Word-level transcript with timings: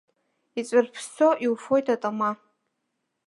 Ицәырԥссо 0.59 1.29
иуфоит 1.45 1.87
атама. 1.95 2.31